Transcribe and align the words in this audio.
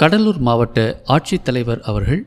கடலூர் 0.00 0.38
மாவட்ட 0.38 0.78
ஆட்சித்தலைவர் 1.14 1.80
அவர்கள் 1.80 2.20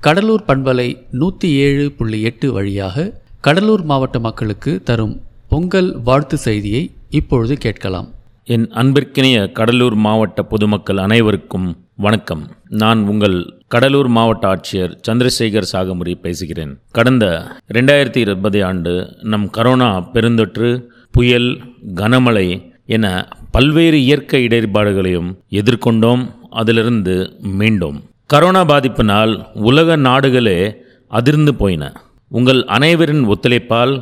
கடலூர் 0.00 0.42
பண்பலை 0.48 0.86
நூற்றி 1.10 1.48
ஏழு 1.64 1.92
புள்ளி 1.98 2.22
எட்டு 2.22 2.52
வழியாக 2.52 3.04
கடலூர் 3.40 3.84
மாவட்ட 3.90 4.18
மக்களுக்கு 4.18 4.72
தரும் 4.88 5.20
பொங்கல் 5.48 5.90
வாழ்த்து 6.02 6.36
செய்தியை 6.36 6.90
இப்பொழுது 7.10 7.56
கேட்கலாம். 7.56 8.08
என் 8.44 8.66
அன்பிற்கினிய 8.80 9.52
கடலூர் 9.52 9.94
மாவட்ட 9.94 10.42
பொதுமக்கள் 10.42 10.96
அனைவருக்கும் 10.96 11.68
வணக்கம். 11.96 12.50
நான் 12.68 13.06
உங்கள் 13.06 13.38
கடலூர் 13.68 14.08
மாவட்ட 14.08 14.48
ஆட்சியர் 14.48 14.96
சந்திரசேகர் 15.08 15.70
சாகமுரி 15.72 16.14
பேசுகிறேன். 16.14 16.74
கடந்த 16.92 17.24
ரெண்டாயிரத்தி 17.74 18.16
இருபது 18.16 18.64
ஆண்டு 18.64 19.16
நம் 19.22 19.50
கரோனா 19.58 19.92
பெருந்தொற்று 20.14 20.70
புயல் 21.10 21.50
கனமழை 21.94 22.48
என 22.86 23.06
பல்வேறு 23.50 24.00
இயற்கை 24.02 24.44
இடர்பாடுகளையும் 24.46 25.32
எதிர்கொண்டோம். 25.50 26.22
அதிலிருந்து 26.50 27.36
மீண்டோம். 27.58 27.98
கரோனா 28.34 28.62
பாதிப்பினால் 28.64 29.46
உலக 29.54 29.96
நாடுகளே 29.96 30.74
அதிர்ந்து 31.08 31.54
போயின. 31.54 31.92
உங்கள் 32.28 32.64
அனைவரின் 32.64 33.24
ஒத்துழைப்பால் 33.26 33.94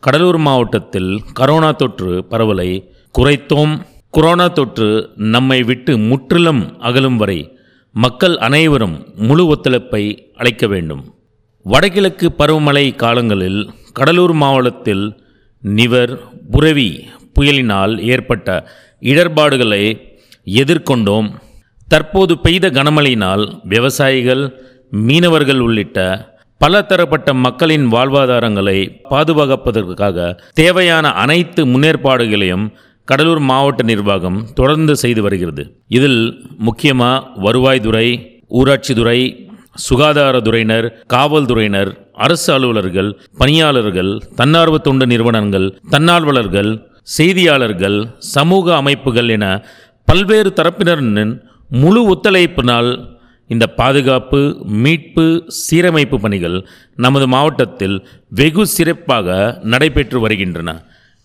கடலூர் 0.00 0.38
மாவட்டத்தில் 0.38 1.20
கரோனா 1.40 1.74
தொற்று 1.74 2.24
பரவலை 2.24 2.70
குறைத்தோம். 3.18 3.80
கொரோனா 4.10 4.48
தொற்று 4.48 5.10
நம்மை 5.16 5.62
விட்டு 5.62 5.98
முற்றிலும் 5.98 6.80
அகலும் 6.80 7.16
வரை 7.16 7.58
மக்கள் 7.92 8.36
அனைவரும் 8.38 9.06
முழு 9.16 9.46
ஒத்துழைப்பை 9.46 10.32
அளிக்க 10.34 10.66
வேண்டும். 10.66 11.14
வடகிழக்கு 11.62 12.32
பருவமழை 12.38 12.94
காலங்களில் 12.94 13.70
கடலூர் 13.92 14.32
மாவட்டத்தில் 14.32 15.24
நிவர் 15.62 16.18
புரவி 16.50 17.08
புயலினால் 17.34 17.98
ஏற்பட்ட 17.98 18.68
இடர்பாடுகளை 19.00 19.84
எதிர்கொண்டோம். 20.44 21.28
தற்போது 21.88 22.38
பெய்த 22.38 22.66
கனமழையினால் 22.68 23.44
விவசாயிகள் 23.64 24.42
மீனவர்கள் 25.00 25.60
உள்ளிட்ட 25.60 25.98
பல 26.60 26.80
தரப்பட்ட 26.82 27.30
மக்களின் 27.34 27.86
வாழ்வாதாரங்களை 27.92 28.78
பாதுகாப்பதற்காக 29.10 30.18
தேவையான 30.54 31.06
அனைத்து 31.14 31.62
முன்னேற்பாடுகளையும் 31.66 32.66
கடலூர் 33.08 33.40
மாவட்ட 33.40 33.82
நிர்வாகம் 33.82 34.38
தொடர்ந்து 34.54 34.94
செய்து 34.96 35.22
வருகிறது. 35.22 35.64
இதில் 35.88 36.20
முக்கியமாக 36.58 37.26
வருவாய்த்துறை 37.40 38.06
ஊராட்சித்துறை 38.50 39.18
சுகாதாரத்துறையினர் 39.88 40.86
காவல்துறையினர் 41.06 41.90
அரசு 42.16 42.52
அலுவலர்கள் 42.52 43.10
பணியாளர்கள் 43.38 44.12
தன்னார்வ 44.34 44.76
தொண்டு 44.78 45.06
நிறுவனங்கள் 45.06 45.66
தன்னார்வலர்கள் 45.90 46.70
செய்தியாளர்கள் 47.16 47.98
சமூக 48.18 48.74
அமைப்புகள் 48.76 49.28
என 49.28 49.46
பல்வேறு 50.08 50.50
தரப்பினரின் 50.52 51.34
முழு 51.70 52.00
ஒத்துழைப்பினால் 52.12 52.90
இந்த 53.50 53.64
பாதுகாப்பு 53.78 54.40
மீட்பு 54.84 55.24
சீரமைப்பு 55.58 56.16
பணிகள் 56.20 56.56
நமது 57.04 57.26
மாவட்டத்தில் 57.26 57.96
வெகு 58.38 58.66
சிறப்பாக 58.66 59.36
நடைபெற்று 59.72 60.20
வருகின்றன. 60.20 60.70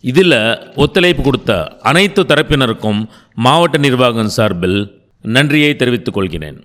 இதில் 0.03 0.37
ஒத்துழைப்பு 0.75 1.23
கொடுத்த 1.23 1.51
அனைத்து 1.89 2.21
தரப்பினருக்கும் 2.23 2.99
மாவட்ட 3.45 3.77
நிர்வாகம் 3.77 4.33
சார்பில் 4.37 4.79
நன்றியை 5.25 5.71
தெரிவித்துக் 5.75 6.17
கொள்கிறேன். 6.17 6.59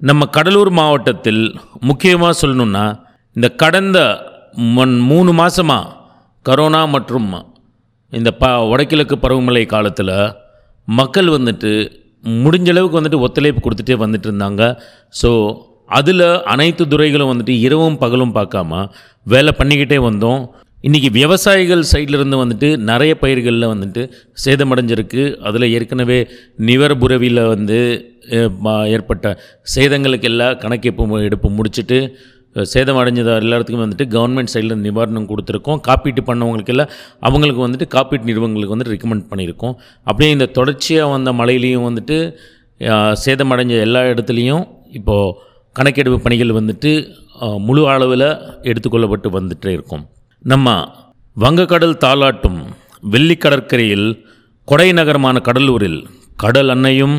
நம்ம 0.00 0.26
கடலூர் 0.26 0.70
மாவட்டத்தில் 0.70 1.42
முக்கியமாக 1.80 2.34
சொல்லணுன்னா 2.42 2.86
இந்த 3.36 3.48
கடந்த 3.62 3.98
மூணு 5.10 5.32
மாதமாக 5.40 5.94
கரோனா 6.46 6.82
மற்றும் 6.88 7.30
இந்த 8.12 8.30
ப 8.30 8.50
வடகிழக்கு 8.70 9.16
பருவமழை 9.16 9.66
காலத்தில் 9.66 10.16
மக்கள் 10.88 11.28
வந்துட்டு 11.28 11.72
முடிஞ்ச 12.42 12.68
அளவுக்கு 12.74 12.98
வந்துட்டு 12.98 13.22
ஒத்துழைப்பு 13.26 13.60
கொடுத்துட்டே 13.64 13.96
வந்துட்டு 14.04 14.28
இருந்தாங்க. 14.30 14.62
ஸோ 15.20 15.30
அதில் 15.98 16.28
அனைத்து 16.52 16.84
துறைகளும் 16.92 17.30
வந்துட்டு 17.32 17.54
இரவும் 17.66 17.98
பகலும் 18.04 18.36
பார்க்காம 18.38 18.80
வேலை 19.32 19.52
பண்ணிக்கிட்டே 19.58 19.98
வந்தோம். 20.08 20.40
இன்றைக்கி 20.86 21.08
விவசாயிகள் 21.18 21.82
சைட்லேருந்து 21.90 22.40
வந்துட்டு 22.40 22.68
நிறைய 22.90 23.12
பயிர்களில் 23.22 23.72
வந்துட்டு 23.72 24.02
சேதமடைஞ்சிருக்கு. 24.44 25.22
அதில் 25.48 25.72
ஏற்கனவே 25.76 26.18
நிவர்புறவியில் 26.68 27.42
வந்து 27.54 27.78
ஏற்பட்ட 28.94 29.26
சேதங்களுக்கு 29.74 30.28
எல்லாம் 30.30 30.58
கணக்கெடுப்பு 30.62 31.20
எடுப்பு 31.28 31.48
முடிச்சுட்டு 31.58 31.98
சேதம் 32.72 32.98
அடைஞ்சது 33.00 33.32
எல்லாத்துக்கும் 33.44 33.84
வந்துட்டு 33.84 34.06
கவர்மெண்ட் 34.14 34.52
சைடில் 34.52 34.82
நிவாரணம் 34.86 35.28
கொடுத்துருக்கோம். 35.30 35.80
காப்பீட்டு 35.88 36.22
பண்ணவங்களுக்கு 36.28 36.72
எல்லாம் 36.74 36.92
அவங்களுக்கு 37.28 37.62
வந்துட்டு 37.66 37.88
காப்பீட்டு 37.96 38.28
நிறுவனங்களுக்கு 38.30 38.74
வந்துட்டு 38.74 38.94
ரெக்கமெண்ட் 38.94 39.26
பண்ணியிருக்கோம். 39.32 39.74
அப்படியே 40.08 40.30
இந்த 40.36 40.48
தொடர்ச்சியாக 40.58 41.12
வந்த 41.14 41.32
மழையிலையும் 41.40 41.86
வந்துட்டு 41.88 42.18
சேதம் 42.80 43.20
சேதமடைஞ்ச 43.24 43.74
எல்லா 43.86 44.00
இடத்துலையும் 44.12 44.64
இப்போது 44.98 45.34
கணக்கெடுப்பு 45.76 46.18
பணிகள் 46.24 46.58
வந்துட்டு 46.58 46.90
முழு 47.66 47.82
அளவில் 47.94 48.28
எடுத்துக்கொள்ளப்பட்டு 48.70 49.28
வந்துட்டு 49.38 49.68
இருக்கும். 49.76 50.04
நம்ம 50.52 50.74
வங்கக்கடல் 51.36 52.00
தாளாட்டும் 52.04 52.60
வெள்ளி 53.14 53.36
கடற்கரையில் 53.44 54.08
கொடை 54.68 54.86
நகரமான 54.98 55.40
கடலூரில் 55.48 55.98
கடல் 56.42 56.70
அன்னையும் 56.74 57.16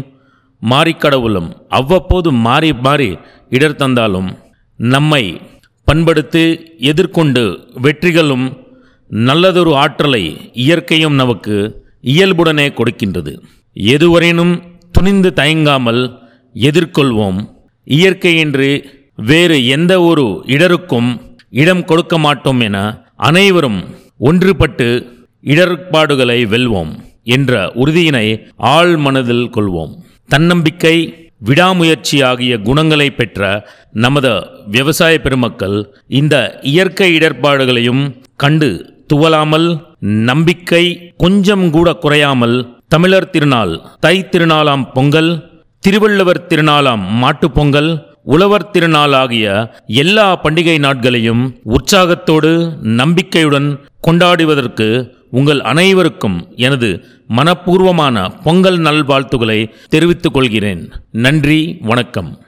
மாரிக்கடவுளும் 0.61 1.49
அவ்வப்போது 1.79 2.29
மாறி 2.45 2.69
மாறி 2.87 3.09
இடர் 3.55 3.79
தந்தாலும் 3.81 4.29
நம்மை 4.77 5.41
பண்படுத்தி 5.83 6.71
எதிர்கொண்டு 6.77 7.67
வெற்றிகளும் 7.81 8.57
நல்லதொரு 9.07 9.75
ஆற்றலை 9.75 10.51
இயற்கையும் 10.53 11.13
நமக்கு 11.13 11.85
இயல்புடனே 12.03 12.67
கொடுக்கின்றது. 12.69 13.39
எதுவரையினும் 13.73 14.61
துணிந்து 14.91 15.33
தயங்காமல் 15.35 16.19
எதிர்கொள்வோம். 16.53 17.39
இயற்கையின்றி 17.87 18.83
வேறு 19.15 19.67
எந்த 19.67 20.01
ஒரு 20.01 20.43
இடருக்கும் 20.45 21.21
இடம் 21.49 21.85
கொடுக்க 21.85 22.17
மாட்டோம் 22.17 22.59
என 22.59 23.03
அனைவரும் 23.15 23.83
ஒன்றுபட்டு 24.19 25.07
இடர்பாடுகளை 25.41 26.45
வெல்வோம் 26.45 26.91
என்ற 27.23 27.71
உறுதியினை 27.75 28.43
ஆழ் 28.55 28.95
மனதில் 28.97 29.49
கொள்வோம். 29.49 29.95
தன்னம்பிக்கை 30.27 31.26
விடாமுயற்சி 31.41 32.17
ஆகிய 32.23 32.53
குணங்களை 32.59 33.07
பெற்ற 33.11 33.41
நமது 33.97 34.31
விவசாய 34.67 35.15
பெருமக்கள் 35.19 35.77
இந்த 36.13 36.35
இயற்கை 36.67 37.09
இடர்பாடுகளையும் 37.17 38.03
கண்டு 38.35 38.69
துவலாமல் 39.07 39.67
நம்பிக்கை 40.27 40.83
கொஞ்சம் 41.17 41.65
கூட 41.69 41.93
குறையாமல் 41.97 42.57
தமிழர் 42.87 43.29
திருநாள் 43.29 43.73
தை 43.99 44.15
திருநாளாம் 44.31 44.85
பொங்கல் 44.93 45.31
திருவள்ளுவர் 45.83 46.45
திருநாளாம் 46.47 47.03
மாட்டுப் 47.17 47.55
பொங்கல் 47.55 47.91
உழவர் 48.27 48.69
திருநாள் 48.69 49.13
ஆகிய 49.13 49.47
எல்லா 49.97 50.25
பண்டிகை 50.43 50.77
நாட்களையும் 50.79 51.43
உற்சாகத்தோடு 51.71 52.51
நம்பிக்கையுடன் 52.97 53.69
கொண்டாடுவதற்கு 54.07 54.87
உங்கள் 55.31 55.61
அனைவருக்கும் 55.63 56.35
எனது 56.55 56.89
மனப்பூர்வமான 57.29 58.41
பொங்கல் 58.43 58.77
நல்வாழ்த்துக்களை 58.77 59.73
தெரிவித்துக் 59.89 60.33
கொள்கிறேன். 60.33 60.91
நன்றி 61.11 61.77
வணக்கம். 61.81 62.39